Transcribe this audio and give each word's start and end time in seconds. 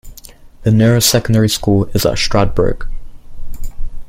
The 0.63 0.71
nearest 0.71 1.07
secondary 1.11 1.47
school 1.47 1.85
is 1.93 2.07
at 2.07 2.15
Stradbroke. 2.17 2.87